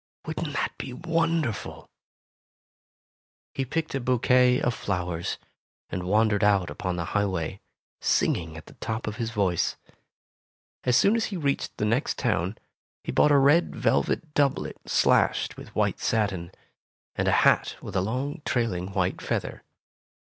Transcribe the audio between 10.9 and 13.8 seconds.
soon as he reached the next town, he bought a red